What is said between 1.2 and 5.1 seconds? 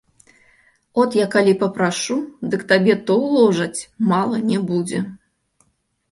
калі папрашу, дык табе то ўложаць, мала не будзе.